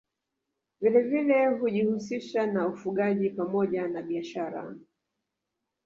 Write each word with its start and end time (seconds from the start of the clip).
Vilevile 0.81 1.47
hujihusisha 1.47 2.45
na 2.47 2.67
ufugaji 2.67 3.29
pamoja 3.29 3.87
na 3.87 4.01
biashara 4.01 4.75